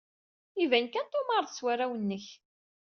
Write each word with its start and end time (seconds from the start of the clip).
Iban 0.63 0.87
kan 0.89 1.07
tumared 1.11 1.49
s 1.51 1.57
warraw-nnek. 1.63 2.25